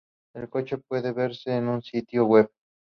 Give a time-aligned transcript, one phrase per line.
[0.33, 2.49] El coche puede verse en su sitio web.